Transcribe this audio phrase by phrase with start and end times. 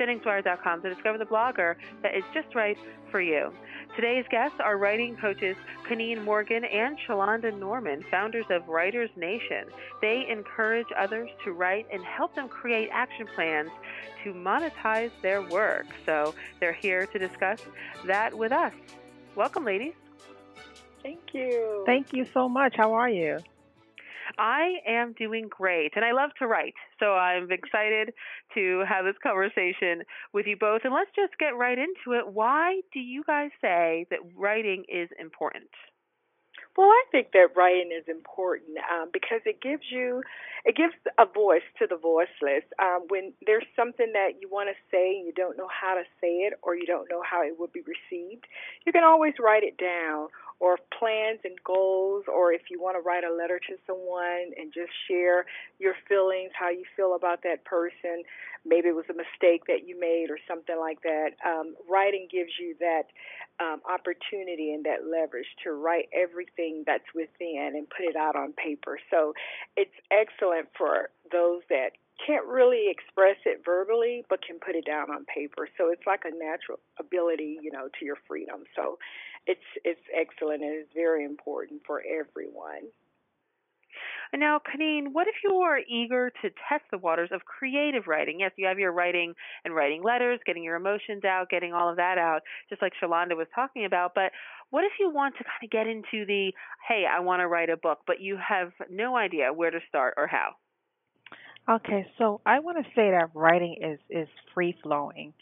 [0.00, 2.78] JenningsWire.com to discover the blogger that is just right
[3.10, 3.52] for you.
[3.96, 5.56] Today's guests are writing coaches
[5.88, 9.64] Kaneen Morgan and Shalonda Norman, founders of Writers Nation.
[10.00, 13.70] They encourage others to write and help them create action plans
[14.24, 15.86] to monetize their work.
[16.06, 17.60] So they're here to discuss
[18.06, 18.72] that with us.
[19.34, 19.94] Welcome, ladies.
[21.02, 21.82] Thank you.
[21.86, 22.74] Thank you so much.
[22.76, 23.38] How are you?
[24.38, 26.74] I am doing great, and I love to write.
[26.98, 28.14] So I'm excited
[28.54, 30.82] to have this conversation with you both.
[30.84, 32.32] And let's just get right into it.
[32.32, 35.70] Why do you guys say that writing is important?
[36.76, 40.22] Well, I think that writing is important um, because it gives you,
[40.64, 42.62] it gives a voice to the voiceless.
[42.78, 46.04] Um, when there's something that you want to say and you don't know how to
[46.20, 48.46] say it, or you don't know how it would be received,
[48.86, 50.28] you can always write it down
[50.60, 54.72] or plans and goals, or if you want to write a letter to someone and
[54.72, 55.46] just share
[55.78, 58.22] your feelings, how you feel about that person,
[58.64, 61.30] maybe it was a mistake that you made or something like that.
[61.44, 63.04] Um, writing gives you that
[63.58, 68.52] um, opportunity and that leverage to write everything that's within and put it out on
[68.52, 68.98] paper.
[69.10, 69.32] So
[69.76, 71.92] it's excellent for those that
[72.26, 76.22] can't really express it verbally but can put it down on paper so it's like
[76.24, 78.98] a natural ability you know to your freedom so
[79.46, 82.90] it's it's excellent and it's very important for everyone.
[84.32, 88.38] Now, Kaneen, what if you are eager to test the waters of creative writing?
[88.38, 89.34] Yes, you have your writing
[89.64, 93.36] and writing letters, getting your emotions out, getting all of that out, just like Shalonda
[93.36, 94.12] was talking about.
[94.14, 94.30] But
[94.70, 96.52] what if you want to kind of get into the,
[96.86, 100.14] hey, I want to write a book, but you have no idea where to start
[100.16, 100.50] or how?
[101.68, 105.32] Okay, so I want to say that writing is is free flowing.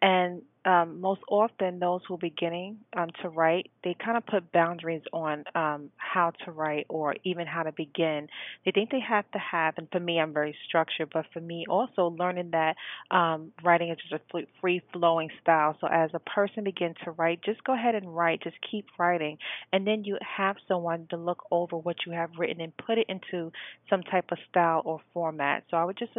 [0.00, 4.52] And um, most often, those who are beginning um, to write, they kind of put
[4.52, 8.28] boundaries on um, how to write or even how to begin.
[8.64, 11.66] They think they have to have, and for me, I'm very structured, but for me,
[11.68, 12.76] also learning that
[13.10, 15.76] um, writing is just a free flowing style.
[15.80, 19.38] So as a person begins to write, just go ahead and write, just keep writing,
[19.72, 23.06] and then you have someone to look over what you have written and put it
[23.08, 23.50] into
[23.90, 25.64] some type of style or format.
[25.70, 26.12] So I would just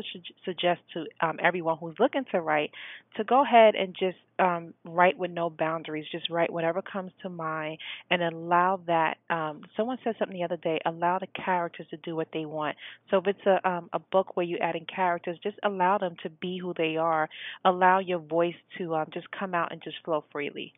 [0.44, 2.72] suggest to um, everyone who's looking to write
[3.16, 6.06] to go ahead and just um, write with no boundaries.
[6.12, 7.80] Just write whatever comes to mind
[8.10, 9.18] and allow that.
[9.30, 10.80] Um, someone said something the other day.
[10.86, 12.76] Allow the characters to do what they want.
[13.10, 16.30] So if it's a um, a book where you're adding characters, just allow them to
[16.30, 17.30] be who they are.
[17.66, 20.74] Allow your voice to um, just come out and just flow freely.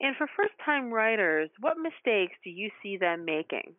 [0.00, 3.74] And for first time writers, what mistakes do you see them making?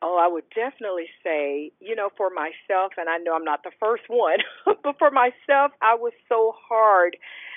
[0.00, 3.72] Oh, I would definitely say, you know, for myself, and I know I'm not the
[3.80, 7.16] first one, but for myself, I was so hard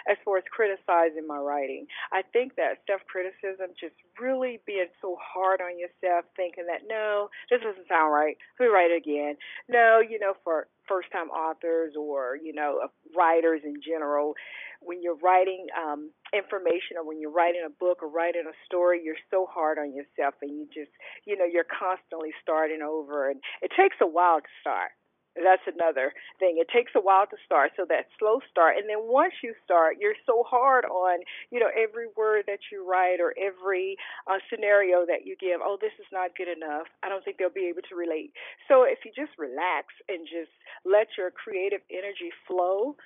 [0.09, 1.87] as far as criticizing my writing.
[2.11, 7.29] I think that self criticism, just really being so hard on yourself, thinking that, no,
[7.49, 9.35] this doesn't sound right, let me write it again.
[9.69, 14.33] No, you know, for first time authors or, you know, writers in general,
[14.81, 19.01] when you're writing um, information or when you're writing a book or writing a story,
[19.03, 20.91] you're so hard on yourself and you just,
[21.25, 23.29] you know, you're constantly starting over.
[23.29, 24.91] And it takes a while to start.
[25.35, 26.59] That's another thing.
[26.59, 29.95] It takes a while to start, so that slow start, and then once you start,
[29.99, 31.19] you're so hard on
[31.51, 33.95] you know every word that you write or every
[34.27, 35.61] uh, scenario that you give.
[35.63, 36.87] Oh, this is not good enough.
[37.01, 38.33] I don't think they'll be able to relate.
[38.67, 40.51] So if you just relax and just
[40.83, 42.99] let your creative energy flow,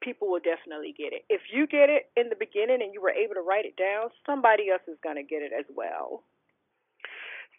[0.00, 1.26] people will definitely get it.
[1.28, 4.10] If you get it in the beginning and you were able to write it down,
[4.24, 6.22] somebody else is going to get it as well.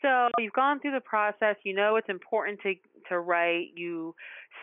[0.02, 1.56] So you've gone through the process.
[1.64, 2.74] You know it's important to
[3.10, 3.72] to write.
[3.76, 4.16] You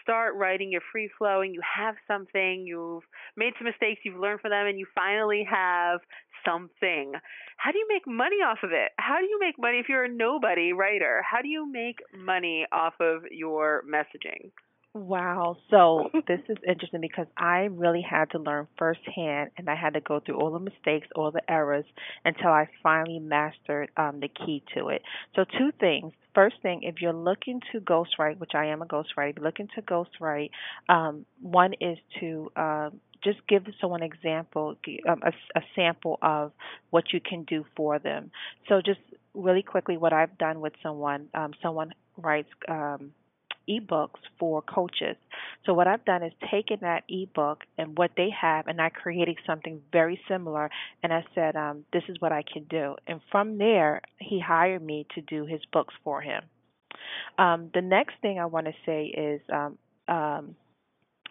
[0.02, 0.72] start writing.
[0.72, 1.54] You're free flowing.
[1.54, 2.64] You have something.
[2.66, 3.02] You've
[3.36, 4.00] made some mistakes.
[4.04, 6.00] You've learned from them, and you finally have
[6.46, 7.12] something.
[7.56, 8.92] How do you make money off of it?
[8.98, 11.22] How do you make money if you're a nobody writer?
[11.28, 14.50] How do you make money off of your messaging?
[14.98, 15.56] Wow.
[15.70, 20.00] So this is interesting because I really had to learn firsthand and I had to
[20.00, 21.84] go through all the mistakes, all the errors
[22.24, 25.02] until I finally mastered um, the key to it.
[25.36, 26.12] So, two things.
[26.34, 29.68] First thing, if you're looking to ghostwrite, which I am a ghostwriter, if you're looking
[29.76, 30.50] to ghostwrite,
[30.88, 32.90] um, one is to uh,
[33.22, 34.74] just give someone an example,
[35.08, 36.52] um, a, a sample of
[36.90, 38.30] what you can do for them.
[38.68, 39.00] So, just
[39.34, 43.12] really quickly, what I've done with someone, um, someone writes um,
[43.68, 45.16] ebooks for coaches.
[45.64, 49.38] So what I've done is taken that ebook and what they have, and I created
[49.46, 50.70] something very similar.
[51.02, 54.82] And I said, um, "This is what I can do." And from there, he hired
[54.82, 56.42] me to do his books for him.
[57.38, 59.78] Um, the next thing I want to say is um,
[60.08, 60.56] um,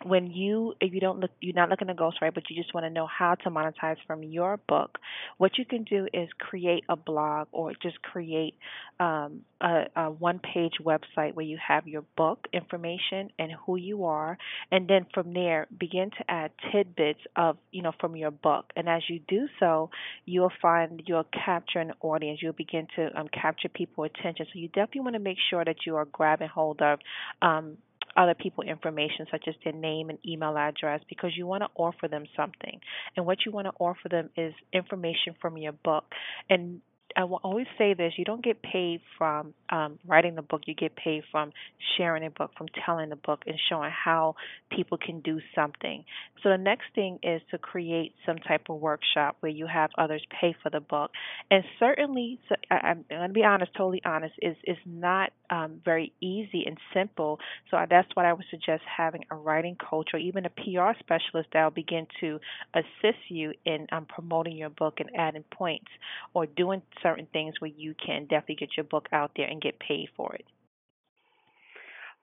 [0.04, 2.86] when you if you don't look you're not looking to ghostwrite but you just want
[2.86, 4.98] to know how to monetize from your book
[5.38, 8.56] what you can do is create a blog or just create
[9.00, 14.06] um, a, a one page website where you have your book information and who you
[14.06, 14.38] are
[14.72, 18.66] and then from there begin to add tidbits of you know from your book.
[18.76, 19.90] And as you do so
[20.26, 24.46] you'll find you'll capture an audience you'll begin to um, capture people's attention.
[24.52, 27.00] So you definitely want to make sure that you are grabbing hold of
[27.42, 27.78] um,
[28.18, 32.08] other people information such as their name and email address because you want to offer
[32.08, 32.80] them something.
[33.16, 36.06] And what you want to offer them is information from your book.
[36.50, 36.82] And
[37.18, 40.62] I will always say this: you don't get paid from um, writing the book.
[40.68, 41.52] You get paid from
[41.98, 44.36] sharing a book, from telling the book, and showing how
[44.70, 46.06] people can do something.
[46.44, 50.24] So the next thing is to create some type of workshop where you have others
[50.40, 51.12] pay for the book.
[51.50, 55.82] And certainly, so I, I'm going to be honest, totally honest, is is not um,
[55.84, 57.40] very easy and simple.
[57.72, 61.50] So that's what I would suggest having a writing coach or even a PR specialist
[61.54, 62.40] that will begin to
[62.74, 65.90] assist you in um, promoting your book and adding points
[66.34, 69.80] or doing certain things where you can definitely get your book out there and get
[69.80, 70.46] paid for it.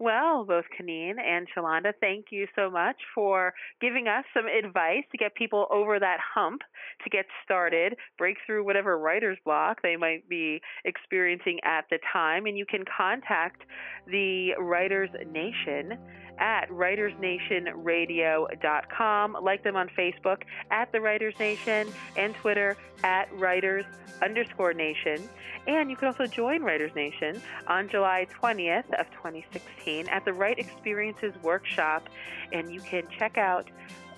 [0.04, 5.16] Well, both Kaneen and Shalonda, thank you so much for giving us some advice to
[5.16, 6.60] get people over that hump,
[7.02, 12.44] to get started, break through whatever writer's block they might be experiencing at the time.
[12.44, 13.62] And you can contact
[14.06, 15.98] the Writers Nation
[16.38, 19.36] at writersnationradio.com.
[19.42, 23.84] Like them on Facebook at the Writers Nation and Twitter at writers
[24.22, 25.28] underscore nation.
[25.66, 30.58] And you can also join Writers Nation on July 20th of 2016 at the Write
[30.58, 32.08] Experiences Workshop.
[32.52, 33.70] And you can check out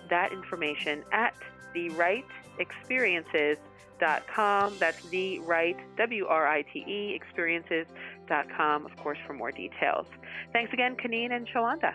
[0.09, 1.35] that information at
[1.75, 2.25] the Write
[2.59, 3.59] Experiences
[3.99, 4.75] dot com.
[4.79, 7.87] That's the right W R I T E experiences
[8.29, 10.07] dot com, of course, for more details.
[10.53, 11.95] Thanks again, Kaneen and Shalonda.